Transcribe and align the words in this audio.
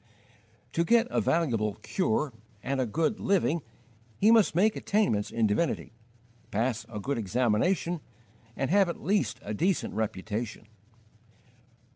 To 0.73 0.83
get 0.83 1.05
a 1.11 1.21
valuable 1.21 1.75
"cure" 1.83 2.33
and 2.63 2.81
a 2.81 2.87
good 2.87 3.19
"living" 3.19 3.61
he 4.17 4.31
must 4.31 4.55
make 4.55 4.75
attainments 4.75 5.29
in 5.29 5.45
divinity, 5.45 5.91
pass 6.49 6.87
a 6.89 6.99
good 6.99 7.19
examination, 7.19 8.01
and 8.55 8.71
have 8.71 8.89
at 8.89 9.03
least 9.03 9.37
a 9.43 9.53
decent 9.53 9.93
reputation. 9.93 10.65